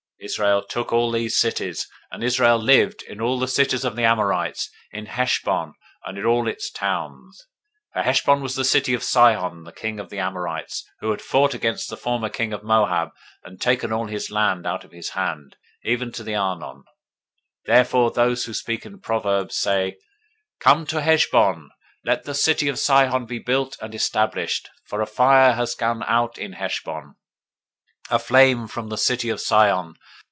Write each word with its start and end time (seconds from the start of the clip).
021:025 0.21 0.25
Israel 0.27 0.63
took 0.69 0.93
all 0.93 1.09
these 1.11 1.35
cities: 1.35 1.87
and 2.11 2.23
Israel 2.23 2.57
lived 2.59 3.01
in 3.09 3.19
all 3.19 3.39
the 3.39 3.47
cities 3.47 3.83
of 3.83 3.95
the 3.95 4.03
Amorites, 4.03 4.69
in 4.91 5.07
Heshbon, 5.07 5.73
and 6.05 6.15
in 6.15 6.27
all 6.27 6.43
the 6.43 6.55
towns 6.75 7.47
of 7.95 8.01
it. 8.01 8.01
021:026 8.01 8.03
For 8.03 8.03
Heshbon 8.03 8.41
was 8.43 8.55
the 8.55 8.63
city 8.63 8.93
of 8.93 9.03
Sihon 9.03 9.63
the 9.63 9.71
king 9.71 9.99
of 9.99 10.11
the 10.11 10.19
Amorites, 10.19 10.85
who 10.99 11.09
had 11.09 11.23
fought 11.23 11.55
against 11.55 11.89
the 11.89 11.97
former 11.97 12.29
king 12.29 12.53
of 12.53 12.61
Moab, 12.61 13.09
and 13.43 13.59
taken 13.59 13.91
all 13.91 14.05
his 14.05 14.29
land 14.29 14.67
out 14.67 14.83
of 14.83 14.91
his 14.91 15.09
hand, 15.09 15.55
even 15.83 16.11
to 16.11 16.21
the 16.23 16.35
Arnon. 16.35 16.81
021:027 17.65 17.65
Therefore 17.65 18.11
those 18.11 18.45
who 18.45 18.53
speak 18.53 18.85
in 18.85 18.99
proverbs 18.99 19.57
say, 19.57 19.97
"Come 20.59 20.85
to 20.85 21.01
Heshbon. 21.01 21.71
Let 22.05 22.25
the 22.25 22.35
city 22.35 22.67
of 22.67 22.77
Sihon 22.77 23.25
be 23.25 23.39
built 23.39 23.75
and 23.81 23.95
established; 23.95 24.69
021:028 24.85 24.89
for 24.89 25.01
a 25.01 25.07
fire 25.07 25.53
has 25.53 25.73
gone 25.73 26.03
out 26.03 26.37
of 26.37 26.51
Heshbon, 26.53 27.15
a 28.09 28.19
flame 28.19 28.67
from 28.67 28.89
the 28.89 28.97
city 28.97 29.29
of 29.29 29.39
Sihon. 29.39 29.95